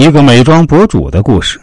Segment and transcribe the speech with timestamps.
[0.00, 1.60] 一个美妆博主的故事。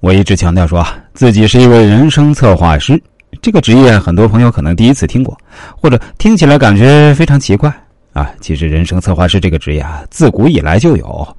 [0.00, 3.02] 我一直强调说自己是一位人生策划师，
[3.40, 5.34] 这个职业很多朋友可能第一次听过，
[5.80, 7.72] 或者听起来感觉非常奇怪
[8.12, 8.30] 啊。
[8.38, 11.36] 其实，人生策划师这个职业啊，自古以来就有，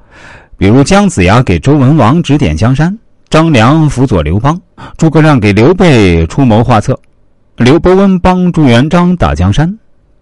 [0.57, 2.97] 比如姜子牙给周文王指点江山，
[3.29, 4.59] 张良辅佐刘邦，
[4.97, 6.99] 诸葛亮给刘备出谋划策，
[7.57, 9.71] 刘伯温帮朱元璋打江山。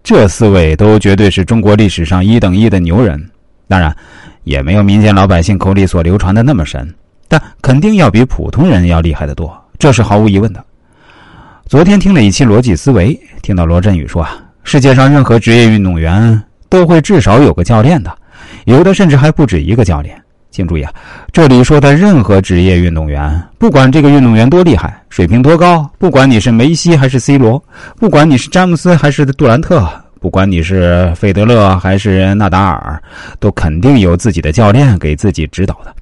[0.02, 3.18] 这四位都绝对是中国历史上一等一的牛人，
[3.68, 3.96] 当然，
[4.44, 6.88] 也没有民间老百姓口里所流传的那么神，
[7.28, 10.64] 但肯定要比普通人要厉害得多，这是毫无疑问的。
[11.66, 18.14] 昨天听了一期逻辑思维，听到罗振宇说啊，世界上任何职业运动员都会至少有个教练的，
[18.66, 20.14] 有的甚至还不止一个教练。
[20.50, 20.92] 请注意啊，
[21.32, 27.60] 这里说的任何职业运动员，不管这个运动员多厉害，水平多高，不管你是梅西还是 C 罗，
[27.96, 29.88] 不管你是詹姆斯还是杜兰特，
[30.24, 32.98] 不管你是费德勒还是纳达尔，
[33.38, 35.94] 都肯定有自己的教练给自己指导的。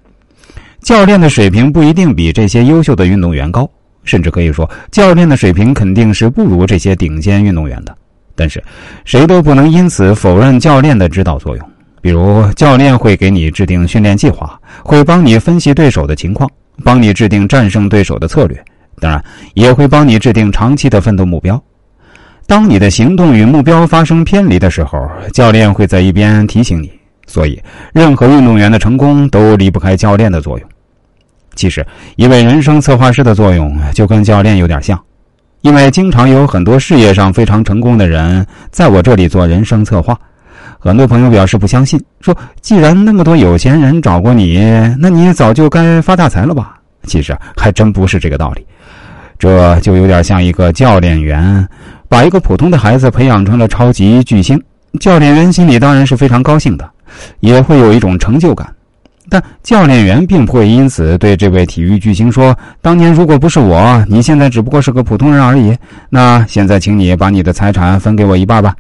[0.81, 3.69] 教练的水平不一定比这些优秀的运动员高，
[4.05, 7.93] 甚至可以说，教练的水平肯定是不如这些顶尖运动员的。
[8.37, 8.63] 但是，
[9.05, 11.71] 谁都不能因此否认教练的指导作用。
[12.01, 16.49] 比如，教练会给你制定训练计划，会帮你分析对手的情况，
[16.85, 18.65] 帮你制定战胜对手的策略，
[19.01, 19.21] 当然
[19.55, 21.61] 也会帮你制定长期的奋斗目标。
[22.47, 26.91] 当你的行动与目标发生偏离的时候，教练会在一边提醒你。
[27.27, 27.59] 所以，
[27.95, 30.69] 任何运动员的成功都离不开教练的作用。
[31.55, 35.01] 其实，一位人生策划师的作用就跟教练有点像，
[35.63, 40.19] 因为经常有很多事业上非常成功的人在我这里做人生策划。
[40.79, 44.59] 很多朋友表示不相信，说：“既然那么多有钱人找过你，
[44.99, 48.67] 那你早就该发大财了吧？”其实还真不是这个道理，
[49.39, 51.67] 这就有点像一个教练员
[52.13, 54.63] 把一个普通的孩子培养成了超级巨星，
[55.01, 56.87] 教练员心里当然是非常高兴的，
[57.41, 58.71] 也会有一种成就感。
[59.31, 65.75] 但教练员并不会因此对这位体育巨星说：“当年如果不是我，你现在只不过是个普通人而已。
[66.11, 68.77] 那现在，请你把你的财产分给我一半吧。”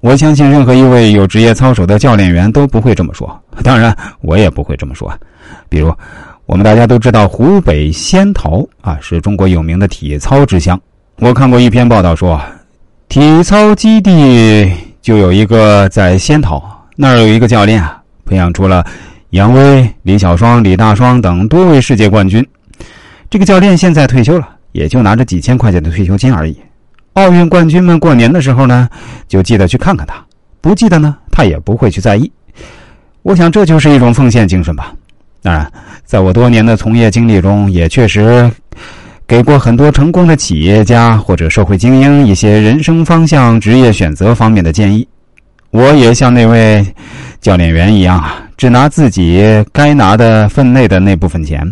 [0.00, 5.12] 我相信任何一位有职业操守的教练员都不会这么说，当然我也不会这么说。
[5.68, 5.94] 比如，
[6.46, 10.80] 我们大家都知道湖北仙桃啊，是中国有名的体操之乡。
[11.18, 12.38] 我看过一篇报道说，
[13.08, 16.62] 体操基地就有一个在仙桃，
[16.94, 18.84] 那儿有一个教练啊，培养出了
[19.30, 22.46] 杨威、李小双、李大双等多位世界冠军。
[23.30, 26.54] 这个教练现在退休了，也就拿着几千块钱的退休金而已。
[27.14, 28.86] 奥运冠军们过年的时候呢，
[29.26, 30.16] 就记得去看看他；
[30.60, 32.30] 不记得呢，他也不会去在意。
[33.22, 34.92] 我想这就是一种奉献精神吧。
[35.40, 35.72] 当然，
[36.04, 38.50] 在我多年的从业经历中，也确实
[39.26, 45.06] 给过很多成功的企业家或者社会精英一些人生方向、职业选择方面的建议。
[45.70, 46.86] 我也像那位
[47.40, 49.42] 教练员一样啊，只拿自己
[49.72, 51.66] 该拿的分内的那部分钱，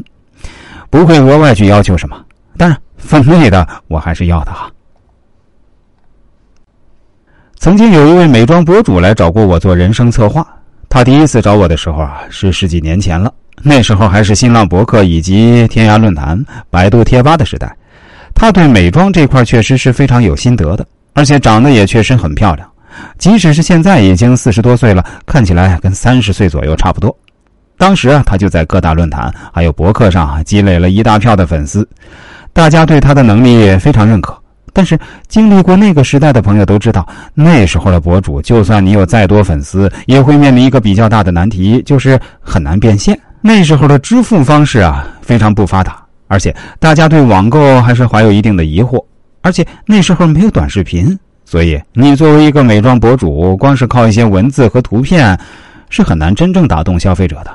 [0.90, 2.20] 不会额外去要求什么。
[2.56, 4.68] 当然，分内的我还是要的哈。
[7.56, 10.44] 曾经有一位美妆博主来找过我做人生策划。
[10.88, 13.32] 他第一次找我的时候啊，是十几年前了。
[13.66, 16.38] 那时候还是新浪博客以及天涯论坛、
[16.68, 17.74] 百度贴吧的时代。
[18.34, 22.68] 他对美妆这块确实是非常有心得的，而且长得也确实很漂亮。
[23.16, 27.16] 即使是现在已经四十多岁了，看起来跟三十岁左右差不多。
[27.78, 31.88] 当时啊，他就在各大论坛还有博客上积累了一大票的粉丝，
[32.52, 34.36] 大家对他的能力非常认可。
[34.72, 34.98] 但是
[35.28, 43.18] 经历过那个时代的朋友都知道，那时候的博主，就算你有再多粉丝，也会面临一个比较大的难题，就是很难变现。
[43.46, 48.98] 那时候的支付方式啊，非常不发达，而且大家对网购还是怀有一定的疑惑。
[49.42, 55.38] 而且那时候没有短视频，所以你作为一个美妆博主，光是靠一些文字和图片，
[55.90, 57.50] 是很难真正打动消费者的。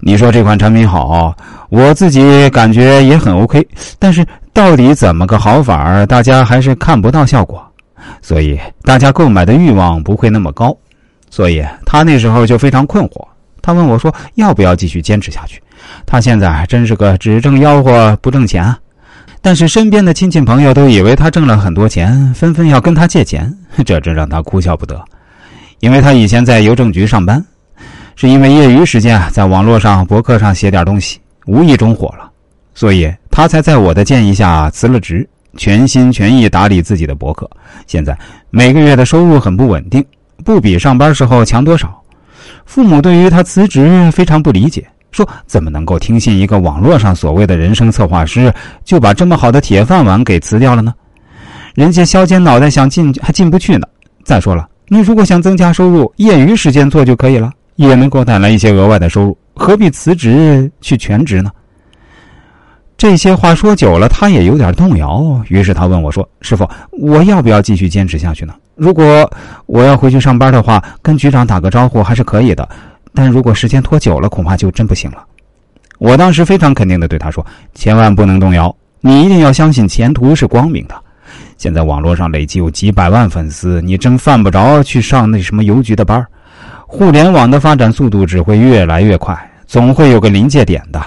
[0.00, 1.34] 你说这款产品好，
[1.70, 3.66] 我自己感觉也很 OK，
[3.98, 4.22] 但是
[4.52, 7.66] 到底怎么个好法大家还是看不到效果，
[8.20, 10.76] 所以大家购买的欲望不会那么高，
[11.30, 13.25] 所以他那时候就非常困惑。
[13.66, 15.60] 他问我说：“要不要继续坚持下去？”
[16.06, 18.78] 他现在真是个只挣吆喝不挣钱啊！
[19.42, 23.52] 但是身边的亲戚朋友都以为他挣了很多钱，纷纷要跟他借钱，
[23.84, 25.04] 这真让他哭笑不得。
[25.80, 27.44] 因为他以前在邮政局上班。
[28.14, 32.30] 是因为业余时间，在网络上博客上写点东西，无意中火了，
[32.72, 35.28] 所以他才在我的建议下辞了职，
[35.58, 37.50] 全心全意打理自己的博客。
[37.88, 38.16] 现在
[38.48, 40.02] 每个月的收入很不稳定，
[40.44, 42.00] 不比上班时候强多少。
[42.66, 48.52] 父母对于他辞职非常不理解，说怎么能够听信一个网络上所谓的人生策划师，
[48.84, 50.92] 就把这么好的铁饭碗给辞掉了呢？
[51.74, 53.86] 人家削尖脑袋想进还进不去呢。
[54.24, 57.50] 再说了，你如果想增加收入，业余时间做就可以了。
[57.76, 61.50] 也能给我带来一些额外的收入，何必辞职去全职呢？”
[62.96, 65.38] 这些话说久了，他也有点动摇。
[65.48, 68.54] 于是他问我说：“师傅，我要不要继续坚持下去呢？
[68.76, 69.28] 如果
[69.64, 72.68] 我要回去上班的话，跟局长打个招呼还是可以的。
[73.14, 75.24] 但如果时间拖久了，恐怕就真不行了。”
[75.98, 77.44] 我当时非常肯定的对他说
[77.74, 80.94] ：“千万不能动摇，你一定要相信前途是光明的。
[81.56, 86.22] 现在网络上累计有几百万粉丝，你真犯不着去上那什么邮局的班
[86.86, 89.34] 互联网的发展速度只会越来越快，
[89.66, 91.02] 总会有个临界点的。”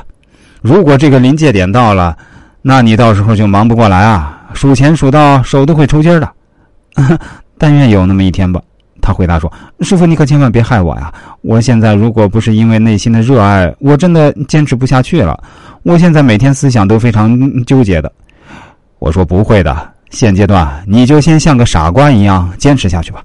[0.61, 2.17] 如果这个临界点到了，
[2.63, 4.41] 那你到时候就忙不过来啊！
[4.53, 7.19] 数钱数到手都会抽筋儿的。
[7.59, 8.59] 但愿有那么一天吧。
[9.01, 9.51] 他回答说
[9.81, 11.13] ：“师傅，你可千万别害我呀！
[11.41, 15.41] 我现在如果不是因为内心的热爱，我真的坚持不下去了。
[15.83, 18.11] 我现在每天思想都非常纠结的。”
[18.99, 23.23] 我说：“不会的，现阶段你就先像个傻瓜一样坚持下去吧。”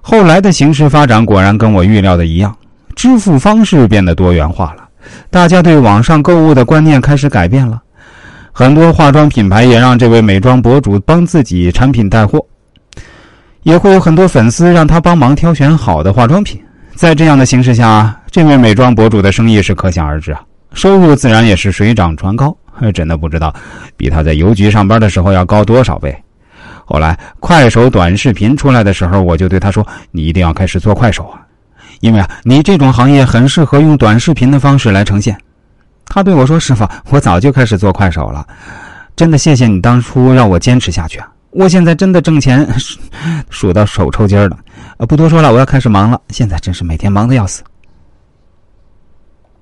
[0.00, 2.54] 后来的形势发展果然跟我预料的一样，
[2.94, 4.88] 支付方式变得多元化了。
[5.30, 7.82] 大家对网上购物的观念开始改变了，
[8.52, 12.44] 很多化妆品牌也让这位美妆博主帮自己产品带货，
[13.64, 16.62] 也会有很多粉丝让他帮忙挑选好的化妆品。
[16.94, 20.40] 在这样的形势下，这位美妆博主的生意是可想而知啊，
[20.72, 22.56] 收入自然也是水涨船高。
[22.92, 23.54] 真的不知道
[23.96, 26.16] 比他在邮局上班的时候要高多少倍。
[26.84, 31.40] 后来快手短视频出来的时候，我就对他说：“你一定要开始做快手啊。”
[32.00, 35.36] 因为啊，你这种行业很适合用短视频的方式来呈现。
[36.06, 38.46] 他对我说：“师傅，我早就开始做快手了，
[39.16, 41.28] 真的谢谢你当初让我坚持下去啊！
[41.54, 42.68] 我现在真的挣钱
[43.48, 44.58] 数到手抽筋了。
[44.98, 46.20] 呃，不多说了，我要开始忙了。
[46.30, 47.62] 现在真是每天忙的要死。”